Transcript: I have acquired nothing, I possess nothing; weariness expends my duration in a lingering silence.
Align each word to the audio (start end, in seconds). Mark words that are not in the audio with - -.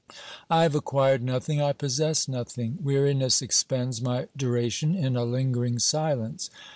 I 0.49 0.63
have 0.63 0.73
acquired 0.73 1.21
nothing, 1.21 1.61
I 1.61 1.73
possess 1.73 2.27
nothing; 2.27 2.79
weariness 2.81 3.39
expends 3.39 4.01
my 4.01 4.29
duration 4.35 4.95
in 4.95 5.15
a 5.15 5.23
lingering 5.23 5.77
silence. 5.77 6.49